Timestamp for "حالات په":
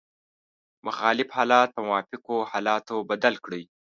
1.37-1.81